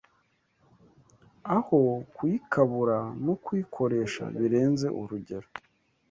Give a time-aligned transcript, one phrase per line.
[1.57, 1.81] aho
[2.15, 5.47] kuyikabura no kuyikoresha birenze urugero.